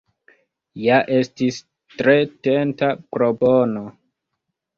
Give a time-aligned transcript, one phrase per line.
[0.83, 1.59] Ja estis
[1.99, 2.15] tre
[2.49, 3.87] tenta propono!